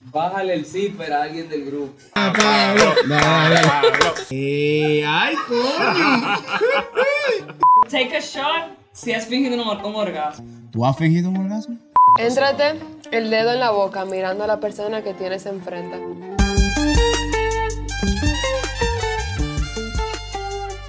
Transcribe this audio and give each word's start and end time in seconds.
Bájale 0.00 0.54
el 0.54 0.64
zipper 0.64 1.12
a 1.12 1.22
alguien 1.24 1.48
del 1.48 1.66
grupo. 1.66 1.92
Eh, 4.30 5.04
ay, 5.06 5.34
coño. 5.46 6.36
Take 7.90 8.16
a 8.16 8.20
shot 8.20 8.78
si 8.92 9.12
has 9.12 9.26
fingido 9.26 9.54
un, 9.54 9.84
un 9.84 9.94
orgasmo. 9.96 10.46
¿Tú 10.70 10.86
has 10.86 10.96
fingido 10.96 11.30
un 11.30 11.36
orgasmo? 11.38 11.76
Éntrate 12.18 12.78
el 13.10 13.28
dedo 13.28 13.52
en 13.52 13.60
la 13.60 13.70
boca 13.70 14.04
mirando 14.04 14.44
a 14.44 14.46
la 14.46 14.60
persona 14.60 15.02
que 15.02 15.14
tienes 15.14 15.44
enfrente. 15.46 15.98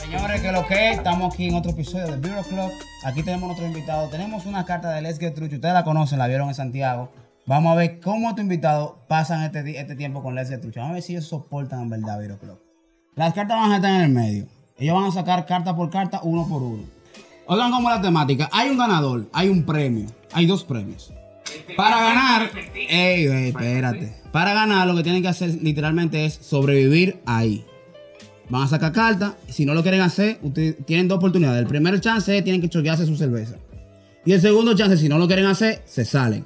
Señores, 0.01 0.41
que 0.41 0.51
lo 0.51 0.65
que 0.67 0.91
es, 0.91 0.97
estamos 0.97 1.33
aquí 1.33 1.47
en 1.47 1.55
otro 1.55 1.71
episodio 1.71 2.07
de 2.07 2.17
Bureau 2.17 2.43
Club. 2.43 2.71
Aquí 3.03 3.23
tenemos 3.23 3.47
nuestro 3.47 3.65
invitado. 3.65 4.07
Tenemos 4.09 4.45
una 4.45 4.65
carta 4.65 4.91
de 4.91 5.01
Let's 5.01 5.19
Get 5.19 5.33
Truth. 5.33 5.51
Ustedes 5.53 5.73
la 5.73 5.83
conocen, 5.83 6.19
la 6.19 6.27
vieron 6.27 6.47
en 6.49 6.55
Santiago. 6.55 7.11
Vamos 7.49 7.71
a 7.71 7.75
ver 7.77 7.99
cómo 7.99 8.35
tu 8.35 8.43
invitado 8.43 8.99
pasan 9.07 9.43
este, 9.43 9.79
este 9.79 9.95
tiempo 9.95 10.21
con 10.21 10.35
Let's 10.35 10.49
Get 10.49 10.61
Truth. 10.61 10.75
Vamos 10.75 10.91
a 10.91 10.93
ver 10.93 11.01
si 11.01 11.13
ellos 11.13 11.25
soportan 11.25 11.81
en 11.81 11.89
verdad 11.89 12.19
Club. 12.39 12.59
Las 13.15 13.33
cartas 13.33 13.59
van 13.59 13.71
a 13.71 13.77
estar 13.77 13.91
en 13.91 14.01
el 14.01 14.09
medio. 14.09 14.45
Ellos 14.77 14.93
van 14.93 15.05
a 15.05 15.11
sacar 15.11 15.47
carta 15.47 15.75
por 15.75 15.89
carta, 15.89 16.19
uno 16.21 16.47
por 16.47 16.61
uno. 16.61 16.83
Oigan 17.47 17.71
como 17.71 17.89
la 17.89 17.99
temática. 17.99 18.49
Hay 18.51 18.69
un 18.69 18.77
ganador, 18.77 19.27
hay 19.33 19.49
un 19.49 19.63
premio. 19.63 20.05
Hay 20.31 20.45
dos 20.45 20.63
premios. 20.63 21.11
Para 21.75 21.99
ganar, 21.99 22.51
ey, 22.75 23.25
ey, 23.25 23.49
espérate. 23.49 24.13
Para 24.31 24.53
ganar 24.53 24.85
lo 24.85 24.95
que 24.95 25.01
tienen 25.01 25.23
que 25.23 25.29
hacer 25.29 25.57
literalmente 25.59 26.25
es 26.25 26.35
sobrevivir 26.35 27.19
ahí. 27.25 27.65
Van 28.49 28.61
a 28.61 28.67
sacar 28.67 28.91
cartas. 28.91 29.33
Si 29.47 29.65
no 29.65 29.73
lo 29.73 29.81
quieren 29.81 30.01
hacer, 30.01 30.37
ustedes 30.43 30.85
tienen 30.85 31.07
dos 31.07 31.17
oportunidades. 31.17 31.63
El 31.63 31.67
primer 31.67 31.99
chance 31.99 32.37
es 32.37 32.43
tienen 32.43 32.61
que 32.61 32.69
choquearse 32.69 33.07
su 33.07 33.15
cerveza. 33.15 33.55
Y 34.23 34.33
el 34.33 34.39
segundo 34.39 34.75
chance, 34.75 34.97
si 34.97 35.09
no 35.09 35.17
lo 35.17 35.25
quieren 35.25 35.47
hacer, 35.47 35.81
se 35.85 36.05
salen. 36.05 36.45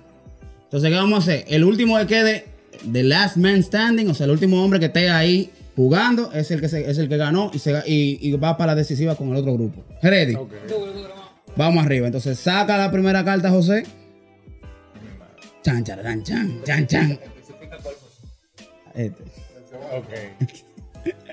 Entonces, 0.74 0.90
¿qué 0.90 0.96
vamos 0.96 1.20
a 1.20 1.32
hacer? 1.32 1.46
El 1.50 1.64
último 1.66 2.00
que 2.00 2.08
quede, 2.08 2.46
the 2.92 3.04
last 3.04 3.38
man 3.38 3.62
standing, 3.62 4.10
o 4.10 4.16
sea, 4.16 4.26
el 4.26 4.32
último 4.32 4.64
hombre 4.64 4.80
que 4.80 4.88
esté 4.88 5.08
ahí 5.12 5.52
jugando, 5.76 6.32
es 6.34 6.50
el 6.50 6.62
que, 6.62 6.68
se- 6.68 6.90
es 6.90 6.98
el 6.98 7.08
que 7.08 7.18
ganó 7.18 7.52
y, 7.54 7.60
se, 7.60 7.74
ga- 7.74 7.84
y, 7.86 8.18
y 8.20 8.32
va 8.38 8.58
para 8.58 8.72
la 8.72 8.76
decisiva 8.80 9.14
con 9.16 9.30
el 9.30 9.36
otro 9.36 9.54
grupo. 9.54 9.84
Ready. 10.02 10.36
Vamos 11.56 11.86
arriba. 11.86 12.08
Entonces, 12.08 12.40
saca 12.40 12.76
la 12.76 12.90
primera 12.90 13.24
carta, 13.24 13.52
José. 13.52 13.84
Chan, 15.64 15.84
chan, 15.84 16.00
chan, 16.02 16.24
chan, 16.24 16.62
chan, 16.66 16.88
chan. 16.88 17.20
Este. 18.96 19.24
Ok. 19.96 20.10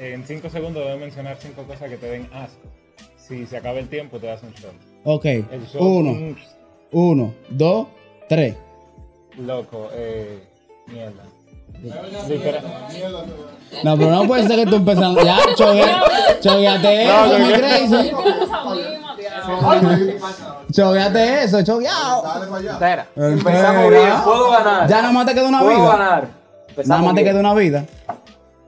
En 0.00 0.24
5 0.26 0.50
segundos 0.50 0.84
debes 0.84 0.98
mencionar 0.98 1.36
5 1.40 1.62
cosas 1.62 1.88
que 1.88 1.96
te 1.96 2.06
den 2.06 2.26
asco. 2.32 2.58
Si 3.16 3.46
se 3.46 3.56
acaba 3.58 3.78
el 3.78 3.86
tiempo, 3.88 4.18
te 4.18 4.26
das 4.26 4.42
un 4.42 4.50
shot. 4.50 4.74
Ok. 5.04 5.24
Shot, 5.72 5.80
Uno, 5.80 6.10
un 6.10 6.36
uno, 6.90 7.34
dos, 7.50 7.86
tres. 8.28 8.56
Loco, 9.38 9.88
eh, 9.92 10.42
mierda. 10.86 11.22
No, 13.82 13.96
pero 13.96 14.10
no 14.10 14.26
puede 14.26 14.46
ser 14.46 14.56
que 14.56 14.66
tú 14.66 14.76
empezando. 14.76 15.22
Ya, 15.24 15.38
chogue, 15.56 15.84
chogueate 16.40 17.02
eso, 17.04 17.12
No, 17.26 17.38
chogué. 17.38 17.58
crazy. 17.58 18.12
Chogueate 20.72 21.44
eso, 21.44 21.62
chogueado. 21.62 22.22
Espera. 22.70 23.06
Empezamos 23.16 23.90
bien. 23.90 24.12
Puedo 24.24 24.50
ganar. 24.50 24.88
Ya 24.88 25.02
nada 25.02 25.12
más 25.12 25.26
te 25.26 25.34
queda 25.34 25.48
una 25.48 25.60
Puedo 25.60 25.74
vida. 25.76 25.88
ganar. 25.96 26.28
Nada 26.86 27.02
más 27.02 27.14
te 27.14 27.24
queda 27.24 27.40
una 27.40 27.54
vida. 27.54 27.84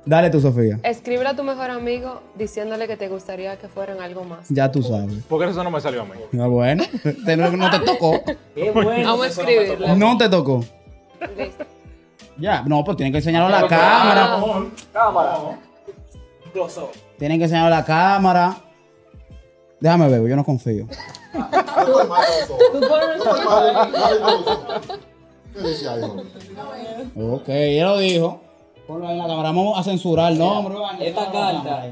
Dale 0.06 0.28
tú, 0.30 0.40
Sofía. 0.40 0.78
Escribe 0.82 1.26
a 1.26 1.34
tu 1.34 1.42
mejor 1.44 1.70
amigo 1.70 2.20
diciéndole 2.34 2.86
que 2.86 2.96
te 2.96 3.08
gustaría 3.08 3.56
que 3.58 3.68
fueran 3.68 4.00
algo 4.00 4.24
más. 4.24 4.48
Ya 4.50 4.70
tú 4.70 4.82
sabes. 4.82 5.22
¿Por 5.28 5.42
qué 5.42 5.50
eso 5.50 5.64
no 5.64 5.70
me 5.70 5.80
salió 5.80 6.02
a 6.02 6.04
mí? 6.04 6.12
Ah, 6.38 6.46
bueno, 6.46 6.84
te- 7.24 7.36
no, 7.36 7.50
no 7.50 7.70
te 7.70 7.78
tocó. 7.80 8.20
Qué 8.54 8.70
bueno. 8.70 8.90
Vamos 9.10 9.26
a 9.26 9.28
eso 9.30 9.40
no 9.42 9.46
me 9.48 9.52
escribirlo. 9.54 9.86
tocó. 9.86 9.96
No 9.98 10.18
te 10.18 10.28
tocó. 10.28 10.64
Listo. 11.38 11.64
Ya, 12.36 12.62
no, 12.62 12.84
pues 12.84 12.96
tienen 12.96 13.12
que 13.12 13.18
enseñarlo 13.18 13.54
a 13.54 13.60
la 13.62 13.68
cámara. 13.68 14.42
Cámara. 14.92 15.38
Up. 15.38 16.90
Tienen 17.18 17.38
que 17.38 17.44
enseñarlo 17.44 17.74
a 17.74 17.78
la 17.78 17.84
cámara. 17.84 18.56
Déjame 19.80 20.08
ver, 20.08 20.28
yo 20.28 20.36
no 20.36 20.44
confío. 20.44 20.86
Ok, 27.16 27.48
ya 27.48 27.84
lo 27.86 27.98
dijo. 27.98 28.40
Ponlo 28.86 29.06
ahí 29.08 29.14
en 29.14 29.18
la 29.18 29.26
cámara. 29.26 29.48
Vamos 29.48 29.78
a 29.78 29.82
censurar 29.82 30.32
el 30.32 30.38
nombre. 30.38 30.76
Esta 31.00 31.30
carta. 31.30 31.86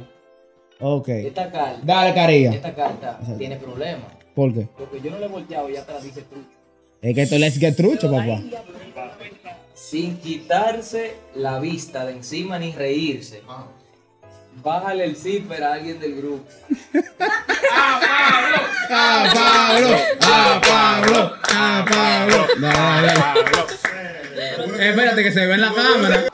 Ok. 0.81 1.09
Esta 1.09 1.51
carta. 1.51 1.81
Dale, 1.83 2.15
Caría. 2.15 2.51
Esta 2.51 2.75
carta 2.75 3.19
tiene 3.39 3.57
problemas. 3.57 4.13
¿Por 4.35 4.53
qué? 4.53 4.69
Porque 4.77 5.01
yo 5.01 5.11
no 5.11 5.19
le 5.19 5.27
he 5.27 5.29
volteado 5.29 5.69
y 5.69 5.75
ya 5.75 5.85
te 5.85 5.93
la 5.93 6.01
dice 6.01 6.23
trucho. 6.23 6.49
Es 7.01 7.15
que 7.15 7.23
esto 7.23 7.35
es 7.35 7.41
Let's 7.41 7.59
Get 7.59 7.77
Trucho, 7.77 8.11
papá. 8.11 8.41
Sin 9.75 10.17
quitarse 10.19 11.17
la 11.35 11.59
vista 11.59 12.05
de 12.05 12.13
encima 12.13 12.59
ni 12.59 12.73
reírse. 12.73 13.43
Bájale 14.63 15.05
el 15.05 15.17
zipper 15.17 15.65
a 15.65 15.75
alguien 15.75 15.99
del 15.99 16.17
grupo. 16.17 16.45
¡Ah, 18.91 19.25
Pablo! 19.35 19.97
¡Ah, 20.21 20.61
Pablo! 20.63 21.33
¡Ah, 21.51 21.85
Pablo! 21.91 22.47
Dale, 22.61 23.13
dale. 23.15 24.89
Espérate 24.89 25.23
que 25.23 25.33
se 25.33 25.47
ve 25.47 25.55
en 25.55 25.61
la 25.63 25.73
cámara. 25.73 26.25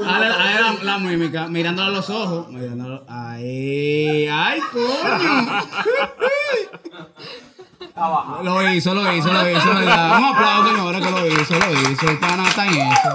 Dale, 0.00 0.28
dale 0.28 0.60
la, 0.60 0.76
la 0.82 0.98
mímica, 0.98 1.46
mirándole 1.46 1.88
a 1.88 1.90
los 1.92 2.10
ojos. 2.10 2.48
Mirándolo. 2.48 3.04
Ahí, 3.08 4.28
ay, 4.30 4.60
coño. 4.72 5.62
Lo 8.42 8.72
hizo, 8.72 8.94
lo 8.94 9.12
hizo, 9.14 9.32
lo 9.32 9.50
hizo. 9.50 9.74
¿verdad? 9.74 10.18
Un 10.18 10.24
aplauso, 10.24 10.70
señora, 10.70 11.00
que 11.00 11.10
lo 11.10 11.26
hizo, 11.26 11.58
lo 11.58 11.90
hizo. 11.90 12.10
El 12.10 12.18
pana 12.18 12.48
está 12.48 12.66
en 12.66 12.74
eso. 12.74 13.14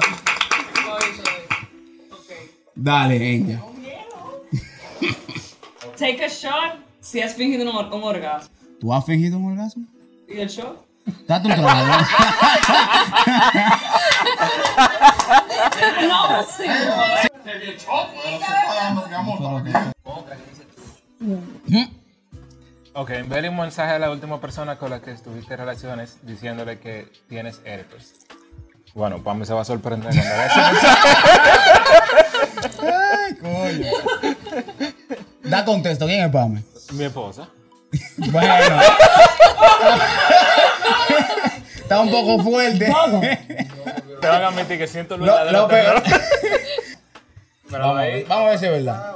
Dale, 2.76 3.36
ella. 3.36 3.62
Take 5.98 6.26
a 6.26 6.28
shot 6.30 6.80
si 7.00 7.22
has 7.22 7.36
fingido 7.36 7.70
un, 7.70 7.94
un 7.94 8.04
orgasmo. 8.04 8.50
¿Tú 8.80 8.94
has 8.94 9.06
fingido 9.06 9.38
un 9.38 9.52
orgasmo? 9.52 9.86
¿Y 10.28 10.40
el 10.40 10.48
shot? 10.50 10.84
Date 11.28 11.48
un 11.48 11.56
trago. 11.56 11.94
No, 16.08 16.44
sí. 16.44 16.66
Ok, 22.94 23.10
envíale 23.12 23.50
un 23.50 23.58
mensaje 23.58 23.94
a 23.94 24.00
la 24.00 24.12
última 24.12 24.42
persona 24.42 24.78
con 24.78 24.90
la 24.90 25.02
que 25.02 25.12
estuviste 25.12 25.54
en 25.54 25.60
relaciones 25.60 26.18
diciéndole 26.24 26.80
que 26.80 27.08
tienes 27.30 27.62
herpes. 27.64 28.16
Bueno, 28.94 29.24
Pame 29.24 29.46
se 29.46 29.54
va 29.54 29.62
a 29.62 29.66
sorprender 29.66 30.14
cuando 30.14 30.30
vea 30.30 30.46
ese 30.48 30.60
mensaje. 30.60 31.18
Ay, 32.92 33.36
coño. 33.36 33.92
Da 35.44 35.64
contexto, 35.64 36.06
¿quién 36.06 36.26
es 36.26 36.32
Pame? 36.32 36.64
Mi 36.94 37.06
esposa. 37.06 37.48
Bueno. 38.18 38.82
Está 41.76 42.00
un 42.02 42.12
poco 42.12 42.44
fuerte. 42.44 42.94
Te 44.22 44.28
van 44.28 44.44
a 44.44 44.48
admitir 44.48 44.78
que 44.78 44.88
siento 44.88 45.16
el 45.16 45.22
Lo- 45.22 45.28
verdadero 45.34 45.62
lo 45.62 45.68
peor- 45.68 46.02
terror. 46.04 46.22
Pero 47.70 47.84
Vamos, 47.84 47.98
a 47.98 48.02
ahí, 48.02 48.12
ver- 48.14 48.26
vamos 48.28 48.46
a 48.46 48.50
ver 48.50 48.60
si 48.60 48.66
es 48.66 48.72
verdad. 48.72 49.16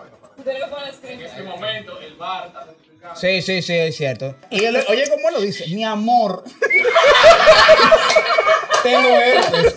Sí, 3.16 3.41
sí, 3.41 3.61
sí, 3.61 3.77
es 3.77 3.95
cierto. 3.95 4.35
Y 4.49 4.63
él, 4.66 4.83
oye, 4.89 5.07
¿cómo 5.09 5.29
lo 5.31 5.39
dice? 5.41 5.67
Mi 5.67 5.83
amor. 5.83 6.43
Tengo 8.83 9.09
herpes. 9.09 9.75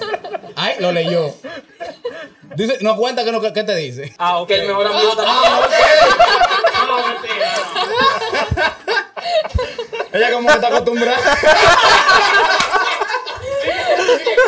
Ay, 0.56 0.76
lo 0.80 0.92
leyó. 0.92 1.34
Dice, 2.54 2.78
no 2.80 2.96
cuenta 2.96 3.24
que 3.24 3.32
no, 3.32 3.40
¿qué 3.40 3.64
te 3.64 3.74
dice? 3.76 4.14
Ah, 4.18 4.38
ok. 4.38 4.48
Que 4.48 4.54
el 4.60 4.66
mejor 4.68 4.86
amigo 4.86 5.14
también. 5.16 5.36
Ella 10.12 10.32
como 10.32 10.48
que 10.48 10.54
está 10.54 10.68
acostumbrada. 10.68 11.18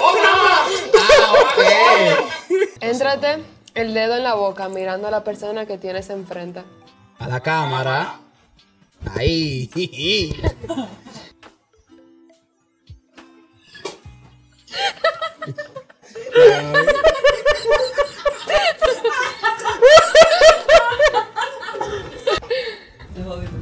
ah, 0.02 0.66
ok. 1.32 1.60
Éntrate 2.90 3.44
el 3.74 3.94
dedo 3.94 4.16
en 4.16 4.24
la 4.24 4.34
boca 4.34 4.68
mirando 4.68 5.06
a 5.06 5.12
la 5.12 5.22
persona 5.22 5.64
que 5.64 5.78
tienes 5.78 6.10
enfrente. 6.10 6.64
A 7.20 7.28
la 7.28 7.38
cámara. 7.38 8.18
Ahí. 9.16 9.70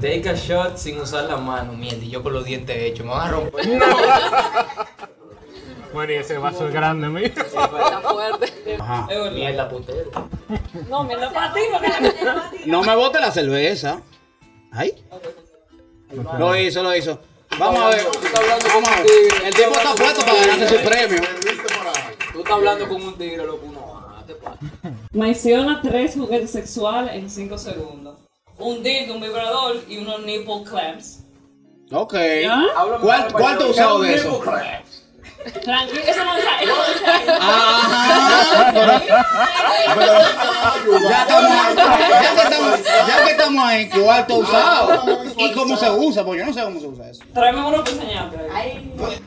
Take 0.00 0.30
a 0.30 0.34
shot 0.34 0.78
sin 0.78 1.02
usar 1.02 1.24
la 1.24 1.36
mano. 1.36 1.74
Mierda, 1.74 2.02
y 2.02 2.08
yo 2.08 2.22
con 2.22 2.32
los 2.32 2.46
dientes 2.46 2.74
hechos. 2.78 3.04
Me 3.04 3.12
van 3.12 3.28
a 3.28 3.30
romper. 3.30 3.78
Bueno, 5.92 6.12
y 6.12 6.16
ese 6.16 6.38
vaso 6.38 6.66
es 6.68 6.72
grande, 6.72 7.08
mío. 7.08 7.26
Está 7.26 8.00
fuerte. 8.02 8.76
Ajá. 8.78 9.08
Mierda, 9.32 9.68
putero. 9.68 10.10
No, 10.88 11.04
mierda 11.04 11.32
para 11.32 11.52
ti, 11.52 11.60
porque 11.72 12.66
No 12.66 12.82
me 12.82 12.94
bote 12.96 13.20
la 13.20 13.30
cerveza. 13.30 14.00
Ay. 14.72 14.94
Lo 16.38 16.56
hizo, 16.56 16.82
lo 16.82 16.94
hizo. 16.94 17.18
Vamos 17.58 17.80
a 17.82 17.88
ver. 17.88 18.06
Vamos 18.68 18.88
a. 18.88 19.46
El 19.46 19.54
tipo 19.54 19.70
está 19.70 19.94
puesto 19.94 20.20
para 20.20 20.46
ganarse 20.46 20.78
su 20.78 20.84
premio. 20.84 21.20
Tú 22.32 22.38
estás 22.40 22.52
hablando 22.52 22.88
con 22.88 23.02
un 23.02 23.18
tigre, 23.18 23.44
loco. 23.44 23.66
No, 23.72 24.04
ah, 24.06 24.22
te 24.26 24.34
pasa. 24.34 24.58
Menciona 25.12 25.80
tres 25.82 26.14
juguetes 26.14 26.50
sexuales 26.50 27.14
en 27.14 27.28
5 27.30 27.58
segundos. 27.58 28.18
Un 28.58 28.82
dildo, 28.82 29.14
un 29.14 29.20
vibrador 29.20 29.76
y 29.88 29.98
unos 29.98 30.20
nipple 30.24 30.62
clamps. 30.68 31.24
Ok. 31.90 32.14
Háblame 32.76 33.02
¿Cuál, 33.04 33.20
mal 33.22 33.32
cuál 33.32 33.58
te 33.58 33.64
has 33.64 33.70
español. 33.70 33.70
usado 33.70 34.00
de 34.00 34.08
¿Qué 34.08 34.14
es 34.14 34.20
eso? 34.20 34.42
Tranquilo, 35.62 36.00
eso 36.06 36.24
no 36.24 36.36
eso. 36.36 36.48
Ajá. 37.40 39.02
pero- 39.94 40.18
Ya 41.08 41.22
estamos, 41.22 41.52
ya 42.22 42.34
que 42.34 42.42
estamos, 42.42 42.84
ya 42.84 43.24
que 43.24 43.30
estamos 43.30 43.64
ahí, 43.64 43.88
¿cuál 43.88 44.26
usado? 44.28 45.24
¿Y 45.36 45.52
cómo 45.52 45.76
se 45.76 45.90
usa? 45.90 46.24
Porque 46.24 46.40
yo 46.40 46.46
no 46.46 46.52
sé 46.52 46.62
cómo 46.62 46.80
se 46.80 46.86
usa 46.86 47.10
eso. 47.10 47.22
Tráeme 47.32 47.60
uno 47.66 47.78
para 47.84 47.90
enseñarte. 47.90 48.38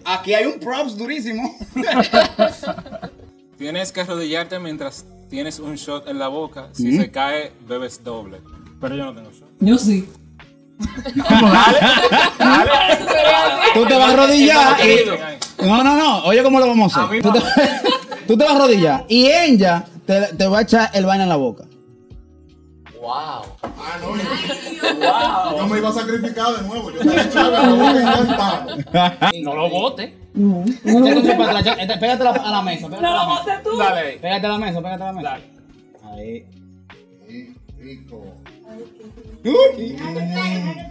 Aquí 0.05 0.33
hay 0.33 0.45
un 0.45 0.59
props 0.59 0.97
durísimo. 0.97 1.55
Tienes 3.57 3.91
que 3.91 4.01
arrodillarte 4.01 4.59
mientras 4.59 5.05
tienes 5.29 5.59
un 5.59 5.75
shot 5.75 6.07
en 6.07 6.17
la 6.19 6.27
boca. 6.27 6.69
Si 6.73 6.97
se 6.97 7.11
cae, 7.11 7.51
bebes 7.67 8.03
doble. 8.03 8.41
Pero 8.79 8.95
yo 8.95 9.05
no 9.05 9.13
tengo 9.15 9.31
shot. 9.31 9.47
Yo 9.59 9.77
sí. 9.77 10.09
Tú 13.73 13.85
te 13.85 13.95
vas 13.95 14.09
a 14.09 14.13
arrodillar 14.13 14.77
y... 14.85 15.65
No, 15.65 15.83
no, 15.83 15.95
no. 15.95 16.23
Oye, 16.25 16.43
¿cómo 16.43 16.59
lo 16.59 16.67
vamos 16.67 16.95
a 16.97 17.05
hacer? 17.05 17.21
Tú 17.21 17.31
te, 17.31 17.39
tú 18.27 18.37
te 18.37 18.43
vas 18.43 18.53
a 18.53 18.55
arrodillar 18.57 19.05
y 19.07 19.27
ella 19.27 19.85
te, 20.05 20.21
te 20.33 20.47
va 20.47 20.59
a 20.59 20.61
echar 20.61 20.89
el 20.93 21.05
vaina 21.05 21.23
en 21.23 21.29
la 21.29 21.35
boca. 21.35 21.63
Wow. 22.99 23.09
Ah, 23.63 23.97
no, 23.99 24.15
yo, 24.15 25.57
yo 25.57 25.67
me 25.67 25.77
iba 25.79 25.89
a 25.89 25.93
sacrificar 25.93 26.55
de 26.55 26.67
nuevo. 26.67 26.91
Yo 26.91 26.99
te 26.99 27.21
echaba 27.21 27.49
la 27.49 27.69
boca 27.69 27.99
y 29.33 29.33
ya. 29.33 29.41
No 29.43 29.55
lo 29.55 29.69
bote. 29.69 30.17
Échate 30.85 31.35
para 31.35 31.59
atrás, 31.59 31.77
échate- 31.77 31.99
Pégate 31.99 32.23
a 32.27 32.51
la, 32.51 32.61
mesa. 32.61 32.87
No 32.89 33.01
lo 33.01 33.25
botes 33.25 33.63
tú. 33.63 33.77
Dale. 33.77 34.19
Pégate 34.21 34.45
a 34.45 34.49
la 34.49 34.57
mesa, 34.59 34.81
pégate 34.81 35.03
a 35.03 35.05
la 35.07 35.13
mesa. 35.13 35.29
Dale. 35.29 35.43
Ahí. 36.13 36.45
Sí, 37.27 37.55
Rico. 37.79 38.35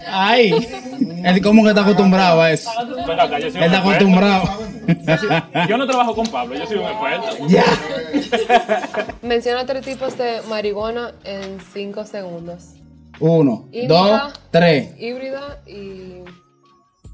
Ay. 0.09 0.53
Él 1.25 1.43
como 1.43 1.63
que 1.63 1.69
está 1.71 1.83
acostumbrado 1.83 2.41
a 2.41 2.51
eso. 2.51 2.71
Él 2.79 3.63
está 3.63 3.79
acostumbrado. 3.79 4.45
Yo 5.69 5.77
no 5.79 5.87
trabajo 5.87 6.15
con 6.15 6.27
Pablo, 6.27 6.57
yo 6.57 6.67
soy 6.67 6.79
un 6.79 6.85
experto. 6.87 7.47
Ya. 7.49 7.65
Menciona 9.23 9.67
tres 9.67 9.85
tipos 9.85 10.17
de 10.19 10.41
marihuana 10.49 11.13
en 11.25 11.61
5 11.61 12.05
segundos. 12.05 12.75
Uno, 13.21 13.69
dos, 13.87 14.33
tres. 14.51 14.99
Híbrida 14.99 15.63
y 15.67 16.23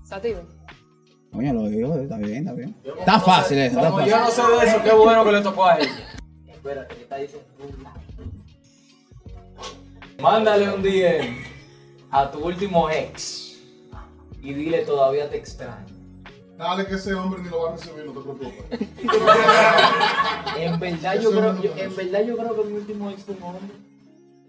sativa. 0.05 0.41
Oye, 1.33 1.53
lo 1.53 1.69
digo, 1.69 1.97
está 1.97 2.17
bien, 2.17 2.39
está 2.39 2.53
bien. 2.53 2.75
Está 2.99 3.21
fácil 3.21 3.59
eso, 3.59 3.77
está 3.77 3.91
Como 3.91 3.99
fácil. 3.99 4.13
yo 4.15 4.21
no 4.21 4.31
sé 4.31 4.43
de 4.43 4.71
eso, 4.71 4.83
qué 4.83 4.93
bueno 4.93 5.25
que 5.25 5.33
le 5.33 5.41
tocó 5.43 5.67
a 5.67 5.79
ella. 5.79 5.91
Espérate, 6.47 6.95
que 6.95 7.03
está 7.03 7.17
diciendo. 7.17 7.47
Mándale 10.21 10.71
un 10.73 10.83
DM 10.83 11.37
a 12.11 12.31
tu 12.31 12.39
último 12.45 12.89
ex 12.91 13.57
y 14.43 14.55
dile 14.55 14.79
todavía 14.79 15.29
te 15.29 15.37
extraño. 15.37 15.95
Dale 16.57 16.87
que 16.87 16.95
ese 16.95 17.13
hombre 17.15 17.43
ni 17.43 17.51
lo 17.51 17.63
va 17.65 17.71
a 17.71 17.73
recibir, 17.77 18.07
no 18.07 18.13
te 18.13 18.21
preocupes. 18.21 18.89
En 20.59 20.81
verdad 20.81 21.21
yo 21.21 21.31
creo, 21.31 21.63
yo- 21.63 21.75
en 21.77 21.95
verdad 21.97 22.23
yo 22.25 22.37
creo 22.37 22.57
que 22.57 22.65
mi 22.69 22.77
último 22.79 23.11
ex 23.11 23.25
fue 23.25 23.35
un 23.35 23.43
hombre. 23.43 23.75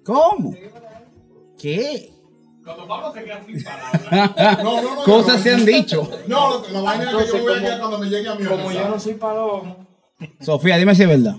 ¿Cómo? 0.05 0.55
¿Qué? 1.59 2.13
No, 2.67 2.75
no, 4.81 4.95
no. 4.95 5.03
Cosas 5.03 5.37
no, 5.37 5.43
se 5.43 5.53
han 5.53 5.65
dicho. 5.65 6.09
No, 6.27 6.61
la 6.71 6.81
vaina 6.81 7.03
es 7.03 7.09
que 7.09 7.15
Entonces, 7.15 7.33
yo 7.33 7.41
voy 7.43 7.53
a 7.53 7.61
como- 7.61 7.79
cuando 7.79 7.99
me 7.99 8.09
llegue 8.09 8.29
a 8.29 8.35
mi 8.35 8.45
Como 8.45 8.71
yo 8.71 8.89
no 8.89 8.99
soy 8.99 9.13
palomo. 9.13 9.87
Sofía, 10.41 10.77
dime 10.77 10.95
si 10.95 11.03
es 11.03 11.09
verdad. 11.09 11.35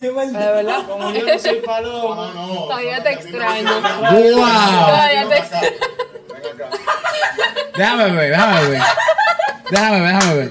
¿De 0.00 0.10
verdad? 0.10 0.86
Como 0.88 1.12
yo 1.12 1.26
no 1.26 1.38
soy 1.38 1.56
palomo. 1.56 2.14
Ah, 2.14 2.32
no. 2.34 2.54
Todavía 2.64 3.02
te 3.02 3.12
extraño. 3.12 3.70
¡Wow! 3.82 4.40
Todavía 4.40 5.28
te 5.28 5.36
extraño. 5.36 5.70
Déjame 7.76 8.10
ver, 8.12 8.30
déjame 8.30 8.68
ver. 8.70 8.82
Déjame 9.70 10.00
ver, 10.00 10.14
déjame 10.14 10.34
ver. 10.36 10.50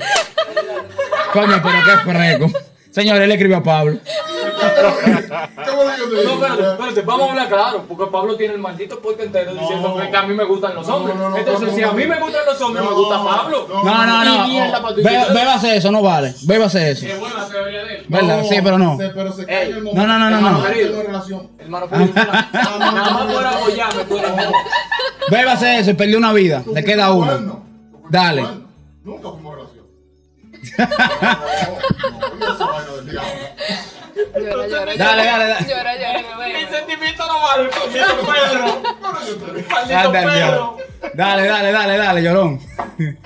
Coño, 1.33 1.61
pero 1.63 1.77
qué 1.83 2.11
freco. 2.11 2.59
Señor, 2.91 3.19
él 3.19 3.31
escribió 3.31 3.57
a 3.57 3.63
Pablo. 3.63 3.97
Vamos 7.05 7.27
a 7.27 7.31
hablar 7.31 7.47
claro, 7.47 7.85
porque 7.87 8.11
Pablo 8.11 8.35
tiene 8.35 8.53
el 8.55 8.59
maldito 8.59 8.99
podcast 8.99 9.23
entero 9.25 9.53
diciendo 9.53 9.95
que 10.09 10.17
a 10.17 10.21
mí 10.23 10.33
me 10.33 10.43
gustan 10.43 10.75
los 10.75 10.87
hombres. 10.87 11.15
no, 11.15 11.29
no, 11.29 11.37
Entonces, 11.37 11.69
no, 11.69 11.75
si 11.75 11.83
a 11.83 11.91
mí 11.91 12.05
me 12.05 12.19
gustan 12.19 12.41
los 12.45 12.61
hombres, 12.61 12.85
me 12.85 12.91
gusta 12.93 13.23
Pablo. 13.23 13.67
no, 13.69 13.83
No, 13.83 14.25
no. 14.25 14.47
Bébase 15.33 15.77
eso, 15.77 15.91
no 15.91 16.01
vale. 16.01 16.33
Bébase 16.43 16.91
eso. 16.91 17.05
Qué 17.05 17.15
buena 17.15 17.47
teoría 17.47 17.83
de 17.83 17.95
él. 17.95 18.05
¿Verdad? 18.07 18.43
Sí, 18.47 18.55
pero 18.63 18.77
no. 18.77 18.97
Se- 18.97 19.09
pero 19.09 19.31
se 19.33 19.45
cae 19.45 19.63
en 19.69 19.77
el 19.77 19.83
momento. 19.83 20.01
No, 20.01 20.07
no, 20.07 20.19
no, 20.19 20.29
no, 20.29 20.37
Hermano 20.37 20.57
no. 20.59 21.49
Hermano, 21.59 21.87
pues, 21.87 22.15
nada 22.15 23.11
más 23.11 23.33
por 23.33 23.45
apoyarme, 23.45 24.03
tú 24.05 24.17
eres. 24.17 24.31
Bébase 25.29 25.79
eso 25.79 25.91
y 25.91 25.93
perdió 25.93 26.17
una 26.17 26.33
vida. 26.33 26.63
Le 26.73 26.83
queda 26.83 27.11
uno. 27.13 27.63
Dale. 28.09 28.45
Nunca 29.03 29.29
fuimos 29.29 29.55
relación. 29.55 29.85
Llora, 34.35 34.67
llora, 34.67 34.95
Dale, 34.95 35.25
dale, 35.25 35.45
dale. 35.47 35.67
Llora, 35.67 35.95
llora, 35.95 36.37
bebé. 36.37 36.67
sentimiento 36.69 37.23
no 37.27 37.35
vale, 37.41 37.69
perro. 37.69 38.81
Maldito 39.69 40.11
diablo. 40.35 40.77
Dale, 41.13 41.47
dale, 41.47 41.71
dale, 41.71 41.97
dale, 41.97 42.21
llorón. 42.23 42.59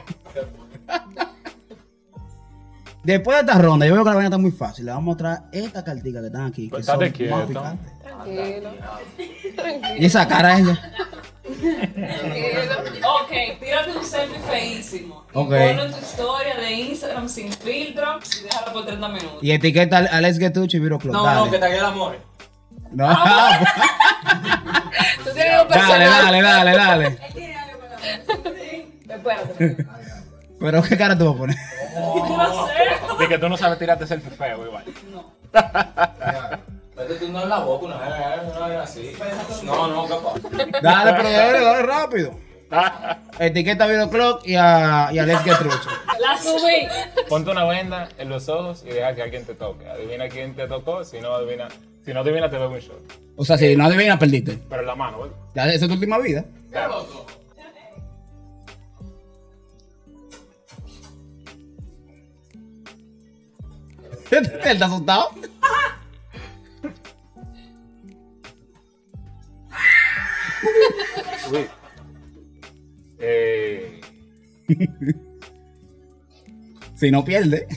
Después 3.04 3.36
de 3.38 3.42
esta 3.42 3.62
ronda, 3.62 3.86
yo 3.86 3.94
veo 3.95 4.04
que 4.04 4.10
la 4.10 4.16
vaina 4.16 4.28
está 4.30 4.38
muy 4.38 4.51
fácil. 4.51 4.86
Le 4.86 4.92
vamos 4.92 5.04
a 5.04 5.06
mostrar 5.07 5.44
esta 5.51 5.84
cartica 5.84 6.22
que 6.22 6.28
están 6.28 6.45
aquí. 6.45 6.66
Que 6.66 6.69
Pues 6.69 6.86
son 6.86 7.00
más 7.00 7.10
picantes. 7.12 7.92
Tranquilo. 8.01 8.69
Y 9.98 10.06
esa 10.06 10.25
cara 10.25 10.57
ella. 10.57 10.80
Ok, 13.06 13.31
tírate 13.60 13.92
un 13.98 14.04
selfie 14.04 14.39
feísimo. 14.50 15.25
Y 15.33 15.38
Ok. 15.38 15.50
Ponlo 15.50 15.83
en 15.86 15.92
tu 15.92 16.00
historia 16.00 16.56
de 16.56 16.71
Instagram 16.71 17.30
sin 17.30 17.51
filtro 17.51 18.19
y 18.39 18.44
déjalo 18.44 18.74
por 18.74 18.86
30 18.86 19.07
minutos. 19.10 19.38
Y 19.42 19.51
etiqueta 19.51 19.98
a 19.98 20.21
Let's 20.21 20.39
Get 20.39 20.54
Tucho 20.54 20.77
y 20.77 20.80
Viro 20.80 21.00
Club. 21.00 21.13
No, 21.13 21.24
dale. 21.24 21.39
no, 21.45 21.51
que 21.51 21.57
te 21.60 21.65
haga 21.65 21.75
el 21.77 21.86
amor. 21.86 22.18
No, 22.92 23.10
Tú 25.24 25.30
tienes 25.33 25.62
un 25.63 25.68
dale, 25.68 26.06
personal. 26.06 26.10
dale, 26.24 26.42
dale, 26.42 26.71
dale. 26.77 27.18
Espérate. 29.09 29.88
Pero 30.59 30.81
qué 30.83 30.98
cara 30.98 31.18
tú 31.18 31.25
vas 31.25 31.36
a 31.36 31.38
poner. 31.38 31.56
¿Qué 31.57 32.33
va 32.36 32.44
a 32.44 32.63
hacer? 32.66 33.18
De 33.19 33.27
que 33.27 33.38
tú 33.38 33.50
no 33.50 33.57
sabes 33.57 33.80
tirarte 33.80 34.06
selfie 34.07 34.31
feo, 34.31 34.66
igual. 34.66 34.83
Vete 36.95 37.16
tú 37.16 37.30
no 37.30 37.44
en 37.44 37.50
la 37.50 37.59
boca, 37.59 37.85
una 37.88 37.97
vez, 37.97 38.56
una 38.56 38.68
vez 38.68 38.78
así. 38.80 39.12
No, 39.64 39.88
no, 39.88 40.07
capaz. 40.07 40.35
Dale, 40.81 41.14
pero 41.14 41.30
dale, 41.30 41.59
dale 41.62 41.81
rápido. 41.83 42.31
Etiqueta 43.40 43.88
Club 44.09 44.40
y 44.45 44.56
a, 44.56 45.09
y 45.12 45.19
a 45.19 45.26
Let's 45.26 45.44
Get 45.44 45.57
Trucho. 45.57 45.90
La 46.19 46.38
subí. 46.38 46.88
Ponte 47.30 47.52
una 47.52 47.66
venda 47.66 48.09
en 48.18 48.30
los 48.30 48.47
ojos 48.50 48.83
y 48.85 48.90
deja 48.90 49.14
que 49.16 49.23
alguien 49.23 49.45
te 49.45 49.56
toque. 49.56 49.88
Adivina 49.88 50.30
quién 50.30 50.56
te 50.56 50.68
tocó, 50.68 51.04
si 51.04 51.19
no 51.19 51.33
adivina, 51.33 51.68
si 52.06 52.14
no 52.14 52.21
adivina 52.21 52.50
te 52.50 52.57
bebo 52.57 52.73
un 52.73 52.80
shot. 52.80 53.02
O 53.35 53.45
sea, 53.45 53.57
si 53.57 53.76
no 53.76 53.85
adivinas, 53.85 54.19
perdiste. 54.19 54.59
Pero 54.69 54.81
en 54.81 54.88
la 54.88 54.95
mano, 54.95 55.19
¿verdad? 55.19 55.35
Ya, 55.56 55.66
esa 55.66 55.85
es 55.85 55.88
tu 55.88 55.94
última 55.94 56.19
vida. 56.19 56.45
Claro. 56.71 57.06
Él 64.31 64.52
está 64.64 64.85
asustado. 64.85 65.30
Uy. 71.52 71.68
Eh, 73.19 74.02
Si 76.95 77.12
no 77.12 77.26
pierde. 77.26 77.68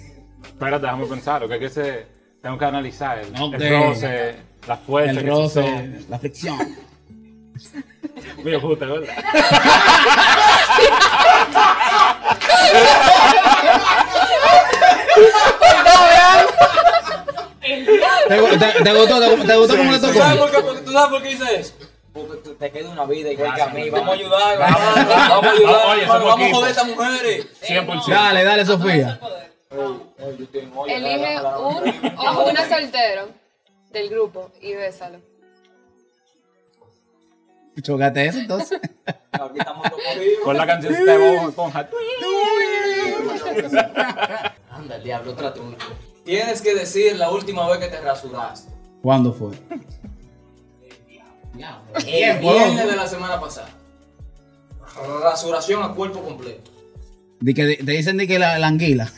espérate, 0.45 0.85
déjame 0.87 1.07
pensar, 1.07 1.41
lo 1.43 1.49
que 1.49 1.55
hay 1.55 1.61
que 1.61 1.67
hacer, 1.67 2.07
tengo 2.41 2.57
que 2.59 2.65
analizar 2.65 3.19
el, 3.19 3.27
el 3.35 3.71
roce, 3.71 4.37
la 4.69 4.77
fuerza 4.77 5.21
El 5.21 5.27
roce, 5.27 6.01
la 6.09 6.19
fricción. 6.19 6.59
Muy 8.45 8.55
justo, 8.61 8.87
¿verdad? 8.87 9.15
¿Te, 17.61 18.59
te- 18.59 18.85
te 18.85 18.93
gustó? 18.93 19.21
¿Te, 19.21 19.47
te 19.47 19.57
gustó 19.57 19.77
cómo 19.77 19.93
le 19.93 19.99
¿Tú 19.99 20.07
tocó? 20.07 20.19
sabes 20.19 20.39
por 20.39 20.51
qué, 20.51 20.59
porque- 20.61 20.83
tú 20.83 20.93
sabes 20.93 21.11
por 21.11 21.23
qué 21.23 21.33
hice 21.33 21.61
eso? 21.61 21.73
Te 22.59 22.71
queda 22.71 22.91
una 22.91 23.05
vida 23.05 23.31
igual 23.33 23.55
que 23.55 23.63
a 23.63 23.69
mí. 23.69 23.91
Vamos 23.91 24.09
a 24.09 24.13
ayudar, 24.13 24.59
vamos, 24.59 24.81
vamos 25.07 25.47
a 25.47 25.51
ayudar. 25.53 26.09
Vamos 26.09 26.41
a 26.41 26.55
joder 26.55 26.65
a 26.65 26.71
estas 26.71 26.87
mujeres. 26.87 27.47
100%. 27.63 28.09
Dale, 28.09 28.45
dale, 28.45 28.65
Sofía. 28.65 29.21
Elige 30.89 31.41
un 31.41 32.19
o 32.19 32.49
una 32.49 32.69
soltero 32.69 33.29
del 33.91 34.09
grupo 34.09 34.51
y 34.61 34.75
bésalo. 34.75 35.19
Chocate 37.83 38.27
eso 38.27 38.39
entonces. 38.39 38.81
Aquí 39.33 39.59
estamos. 39.59 39.87
Con 40.45 40.57
la 40.57 40.67
canción 40.67 41.05
de 41.05 41.37
Esponja. 41.37 41.89
Anda, 44.71 44.97
el 44.97 45.03
diablo, 45.05 45.33
otra. 45.33 45.53
Tienes 46.25 46.63
que 46.63 46.75
decir 46.75 47.17
la 47.17 47.31
última 47.31 47.69
vez 47.69 47.79
que 47.79 47.89
te 47.89 48.01
rasuraste. 48.01 48.73
¿Cuándo 49.03 49.33
fue? 49.33 49.51
El 52.07 52.39
viernes 52.39 52.87
de 52.87 52.97
la 52.97 53.07
semana 53.07 53.41
pasada. 53.41 53.69
Rasuración 55.23 55.83
a 55.83 55.93
cuerpo 55.95 56.23
completo. 56.23 56.71
Di 57.41 57.53
que, 57.53 57.77
te 57.77 57.93
dicen 57.93 58.17
de 58.17 58.27
que 58.27 58.39
la, 58.39 58.59
la 58.59 58.69
anguila. 58.69 59.13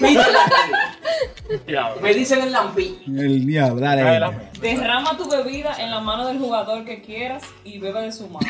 Aquí. 0.00 0.16
Me 2.00 2.14
dicen 2.14 2.42
el 2.42 2.52
lampiño. 2.52 3.22
El 3.22 3.46
diablo, 3.46 3.80
dale. 3.80 4.50
Derrama 4.60 5.16
tu 5.16 5.28
bebida 5.28 5.74
en 5.78 5.90
la 5.90 6.00
mano 6.00 6.26
del 6.26 6.38
jugador 6.38 6.84
que 6.84 7.02
quieras 7.02 7.42
y 7.64 7.78
bebe 7.78 8.02
de 8.02 8.12
su 8.12 8.28
mano. 8.28 8.48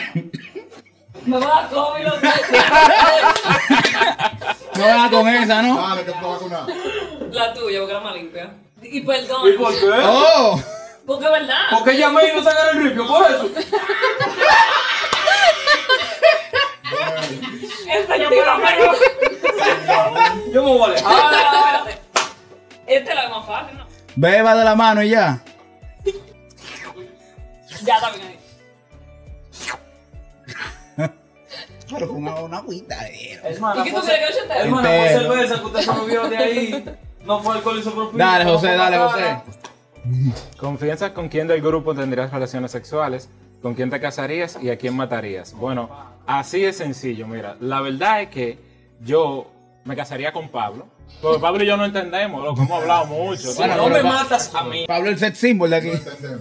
Me 1.24 1.38
va 1.38 1.64
a 1.64 1.68
COVID 1.68 2.04
los 2.04 2.22
No 4.76 4.84
vas 4.84 5.10
con 5.10 5.28
esa, 5.28 5.62
¿no? 5.62 5.76
Dale, 5.76 6.04
que 6.04 6.12
te 6.12 6.20
va 6.20 6.20
a 6.20 6.26
vacunar. 6.28 6.66
La 7.32 7.54
tuya, 7.54 7.78
porque 7.80 7.92
era 7.92 8.00
más 8.00 8.14
limpia. 8.14 8.54
Y 8.82 9.00
perdón, 9.00 9.48
¿Y 9.48 9.52
por 9.56 9.72
qué? 9.72 9.86
¡Oh! 10.04 10.60
Porque 11.06 11.24
es 11.24 11.30
verdad. 11.30 11.56
Porque 11.70 11.96
llamé 11.96 12.28
y 12.28 12.36
no 12.36 12.42
sacaron 12.42 12.76
el 12.78 12.84
ripio, 12.84 13.06
por 13.06 13.30
eso. 13.30 13.50
Efectivamente. 17.88 18.90
Yo 20.52 20.62
me 20.64 20.70
voy 20.70 20.82
a 20.82 20.84
alejar. 20.86 21.12
Ah, 21.14 21.82
espérate. 21.84 22.00
Esta 22.86 23.10
es 23.10 23.16
la 23.16 23.28
más 23.28 23.46
fácil, 23.46 23.78
¿no? 23.78 23.86
Beba 24.16 24.54
de 24.54 24.64
la 24.64 24.74
mano 24.74 25.02
y 25.02 25.10
ya. 25.10 25.42
Ya 27.84 27.94
está 27.96 28.10
bien 28.10 28.26
ahí. 28.26 28.38
Pero 31.88 32.08
con 32.08 32.16
una, 32.16 32.56
agüita. 32.58 33.06
eh. 33.08 33.40
Hermana, 33.44 33.80
¿Y 33.80 33.84
qué 33.84 33.92
tú 33.92 34.00
crees 34.04 34.18
que 34.18 34.40
yo 34.40 34.48
te 34.48 34.58
Hermana, 34.58 34.88
fue 34.88 35.08
cerveza 35.08 35.60
que 35.60 35.66
usted 35.66 35.80
se 35.80 35.92
movió 35.92 36.28
de 36.28 36.36
ahí. 36.36 36.84
No 37.24 37.40
fue 37.40 37.54
alcohol 37.56 37.78
isopropílico. 37.78 38.18
Dale, 38.18 38.44
no 38.44 38.52
José, 38.52 38.74
dale. 38.76 38.98
José. 38.98 39.36
¿Confianza 40.58 41.12
con 41.14 41.28
quién 41.28 41.46
del 41.48 41.60
grupo 41.62 41.94
tendrías 41.94 42.32
relaciones 42.32 42.70
sexuales? 42.70 43.28
¿Con 43.62 43.74
quién 43.74 43.90
te 43.90 44.00
casarías 44.00 44.58
y 44.62 44.70
a 44.70 44.76
quién 44.76 44.94
matarías? 44.94 45.54
Bueno, 45.54 45.88
así 46.26 46.64
es 46.64 46.76
sencillo, 46.76 47.26
mira. 47.26 47.56
La 47.60 47.80
verdad 47.80 48.22
es 48.22 48.28
que 48.28 48.58
yo 49.00 49.50
me 49.84 49.96
casaría 49.96 50.32
con 50.32 50.48
Pablo. 50.48 50.86
Porque 51.22 51.38
Pablo 51.40 51.62
y 51.62 51.66
yo 51.66 51.76
no 51.76 51.84
entendemos, 51.84 52.44
lo 52.44 52.54
que 52.54 52.62
hemos 52.62 52.82
hablado 52.82 53.06
mucho. 53.06 53.54
Bueno, 53.54 53.76
no 53.76 53.84
pero 53.84 53.96
me 53.96 54.02
matas 54.02 54.52
a 54.54 54.64
mí. 54.64 54.84
Pablo 54.86 55.08
el 55.08 55.18
sex 55.18 55.38
symbol 55.38 55.70
de 55.70 55.76
aquí. 55.76 55.92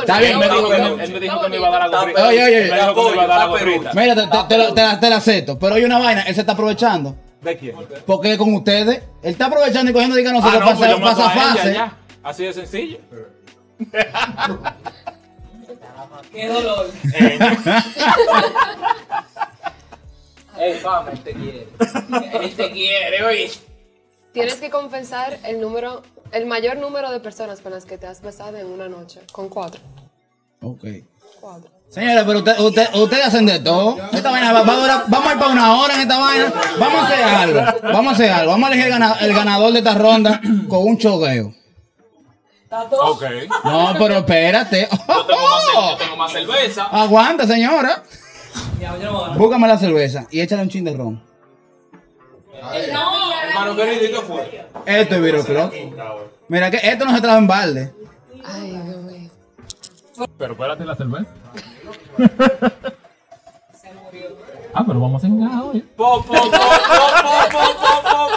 Está 0.00 0.18
bien, 0.18 0.32
Él 0.32 0.38
me 0.38 0.48
dijo 1.20 1.40
que 1.40 1.48
me- 1.48 1.56
iba 1.56 1.68
a 1.68 1.70
dar 1.70 1.88
la 1.90 1.98
gorrita. 2.00 2.26
Oye, 2.28 2.44
oye, 2.44 2.64
Él 2.64 2.70
me 2.70 2.76
dijo 2.80 2.94
que 2.94 3.00
me 3.02 3.12
iba 3.12 3.22
a 3.22 3.26
dar 3.26 3.52
peludo. 3.52 3.58
gorrita. 3.58 3.90
Mira, 3.94 4.14
te, 4.14 4.26
te- 4.26 4.44
te 4.48 4.58
lo- 4.58 4.74
te 4.74 4.82
la- 4.82 5.00
te 5.00 5.10
la 5.10 5.16
acepto. 5.16 5.58
Pero 5.58 5.74
hay 5.74 5.84
una 5.84 5.98
vaina, 5.98 6.22
él 6.22 6.34
se 6.34 6.40
está 6.40 6.52
aprovechando. 6.52 7.14
¿De 7.40 7.56
quién? 7.58 7.74
Porque 8.06 8.38
con 8.38 8.54
ustedes, 8.54 8.98
él 9.22 9.32
está 9.32 9.46
aprovechando 9.46 9.90
y 9.90 9.94
cogiendo 9.94 10.14
diga 10.16 10.30
Ah, 10.30 10.34
nosotros 10.34 10.60
no, 10.60 10.66
pues 10.66 11.14
pasa, 11.14 11.32
ella, 11.34 11.42
fase. 11.54 11.80
Así 12.22 12.44
de 12.44 12.52
sencillo. 12.52 12.98
Qué 16.32 16.48
dolor. 16.48 16.90
Ey, 20.58 20.74
fama, 20.80 21.10
él 21.12 21.20
te 21.20 21.32
quiere. 21.32 21.66
Él 22.40 22.54
te 22.54 22.70
quiere, 22.72 23.24
oye. 23.24 23.50
Tienes 24.32 24.54
que 24.56 24.70
confesar 24.70 25.38
el 25.44 25.60
número, 25.60 26.02
el 26.30 26.46
mayor 26.46 26.76
número 26.78 27.10
de 27.10 27.20
personas 27.20 27.60
con 27.60 27.72
las 27.72 27.84
que 27.84 27.98
te 27.98 28.06
has 28.06 28.20
besado 28.22 28.56
en 28.58 28.66
una 28.66 28.88
noche. 28.88 29.20
Con 29.32 29.48
cuatro. 29.48 29.80
Ok. 30.60 30.84
Cuatro. 31.40 31.70
Señores, 31.88 32.24
pero 32.26 32.38
usted- 32.38 32.58
usted- 32.60 32.94
ustedes 32.94 33.26
hacen 33.26 33.44
de 33.46 33.60
todo. 33.60 33.98
Esta 34.12 34.30
vaina 34.30 34.52
va, 34.52 34.62
va 34.62 34.72
a 34.72 34.76
durar- 34.78 35.04
vamos 35.08 35.28
a 35.28 35.32
ir 35.34 35.38
para 35.38 35.52
una 35.52 35.76
hora 35.76 35.94
en 35.94 36.00
esta 36.00 36.18
vaina. 36.18 36.52
Vamos 36.78 37.02
a 37.02 37.06
hacer 37.06 37.22
algo. 37.24 37.60
Vamos 37.92 38.12
a 38.12 38.14
hacer 38.14 38.30
algo. 38.30 38.52
Vamos 38.52 38.70
a 38.70 38.72
elegir 38.72 38.86
el, 38.86 38.92
gana- 38.98 39.16
el 39.20 39.34
ganador 39.34 39.72
de 39.72 39.78
esta 39.80 39.94
ronda 39.94 40.40
con 40.68 40.86
un 40.86 40.96
chogueo. 40.98 41.54
Está 42.72 42.88
todo. 42.88 43.12
Ok. 43.12 43.22
No, 43.64 43.94
pero 43.98 44.14
espérate. 44.14 44.88
Yo 44.90 45.26
tengo 45.26 45.42
más, 45.42 45.64
yo 45.74 45.96
tengo 45.98 46.16
más 46.16 46.32
cerveza. 46.32 46.84
Aguanta, 46.84 47.46
señora. 47.46 48.02
Búscame 49.36 49.68
la 49.68 49.76
cerveza 49.76 50.26
y 50.30 50.40
échale 50.40 50.62
un 50.62 50.70
chin 50.70 50.82
de 50.82 50.96
ron. 50.96 51.22
No, 52.62 52.72
Hermano 53.42 53.76
querido, 53.76 54.04
¿y 54.04 54.10
qué 54.10 54.20
fue? 54.22 54.66
Esto 54.86 55.14
es 55.16 55.22
Viro 55.22 55.44
Club. 55.44 55.70
Mira 56.48 56.70
que 56.70 56.78
esto 56.78 57.04
no 57.04 57.14
se 57.14 57.20
trae 57.20 57.36
en 57.36 57.46
balde. 57.46 57.92
Ay, 58.42 58.70
Dios 58.70 58.96
mío. 59.02 59.30
Pero 60.38 60.52
espérate 60.52 60.84
la 60.86 60.94
cerveza. 60.94 61.26
Ah, 64.74 64.82
pero 64.86 65.00
vamos 65.00 65.22
a 65.22 65.26
engajar 65.26 65.62
hoy. 65.64 65.78
¿eh? 65.78 65.84
Po, 65.96 66.22
po, 66.22 66.32
po, 66.32 66.40
po, 66.40 66.50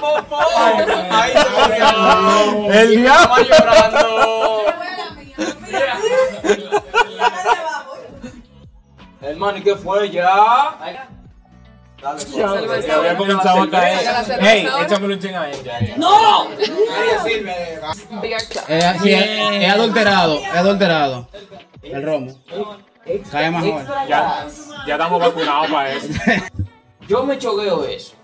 po, 0.02 0.24
po, 0.30 0.38
Ay, 1.12 1.34
El 2.72 3.02
diablo. 3.02 3.36
llorando. 3.44 4.66
Hermano, 9.22 9.58
¿y 9.58 9.62
qué 9.62 9.76
fue 9.76 10.10
ya? 10.12 10.76
Dale. 10.80 11.16
Pues. 12.02 12.86
Ya 12.86 12.96
había 12.98 13.18
comenzado 13.18 13.64
a 13.64 13.70
caer. 13.70 14.00
Hey, 14.40 14.68
échame 14.84 15.14
un 15.14 15.20
ching 15.20 15.34
¡No! 15.98 16.50
Es 18.68 19.06
es 19.06 19.70
adulterado, 19.74 20.40
es 20.40 20.56
adulterado. 20.56 21.28
El 21.82 22.04
romo. 22.04 22.32
Mejor. 23.06 23.86
Ya, 24.08 24.48
ya 24.88 24.94
estamos 24.94 25.20
vacunados 25.20 25.72
para 25.72 25.94
eso. 25.94 26.08
Yo 27.08 27.24
me 27.24 27.38
chogueo 27.38 27.86
eso. 27.86 28.16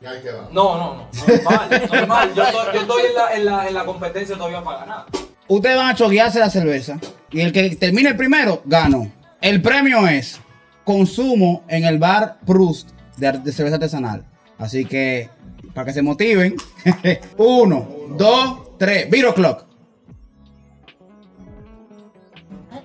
Y 0.00 0.06
ahí 0.06 0.22
queda. 0.22 0.48
No, 0.52 0.78
no, 0.78 0.94
no. 0.94 1.08
Normal, 1.26 1.88
normal. 1.92 2.34
Yo 2.34 2.44
estoy, 2.44 2.74
yo 2.74 2.80
estoy 2.82 3.02
en, 3.06 3.14
la, 3.14 3.34
en, 3.34 3.44
la, 3.44 3.68
en 3.68 3.74
la 3.74 3.84
competencia 3.84 4.36
todavía 4.36 4.62
para 4.62 4.78
ganar. 4.80 5.06
Ustedes 5.48 5.76
van 5.76 5.88
a 5.88 5.94
choguearse 5.94 6.38
la 6.38 6.50
cerveza 6.50 7.00
y 7.32 7.40
el 7.40 7.52
que 7.52 7.74
termine 7.76 8.10
el 8.10 8.16
primero, 8.16 8.62
ganó. 8.64 9.10
El 9.40 9.60
premio 9.60 10.06
es 10.06 10.40
consumo 10.84 11.64
en 11.68 11.84
el 11.84 11.98
bar 11.98 12.38
Proust 12.46 12.90
de, 13.16 13.52
cerveza 13.52 13.76
artesanal. 13.76 14.24
Así 14.58 14.84
que, 14.84 15.30
para 15.74 15.86
que 15.86 15.92
se 15.92 16.02
motiven, 16.02 16.56
uno, 17.38 17.88
dos, 18.10 18.78
tres, 18.78 19.10
Viro 19.10 19.34
Clock. 19.34 19.67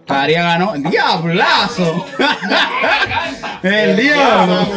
Caria 0.05 0.43
ganó. 0.43 0.75
¡El 0.75 0.83
diablazo! 0.83 2.05
¡El 3.63 3.95
diablo! 3.95 4.67